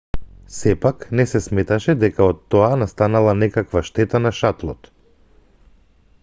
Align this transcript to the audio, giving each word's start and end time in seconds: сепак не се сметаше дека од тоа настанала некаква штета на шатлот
сепак 0.59 1.03
не 1.17 1.25
се 1.33 1.41
сметаше 1.47 1.95
дека 2.03 2.23
од 2.31 2.41
тоа 2.55 2.71
настанала 2.85 3.37
некаква 3.43 3.85
штета 3.91 4.23
на 4.25 4.33
шатлот 4.41 4.91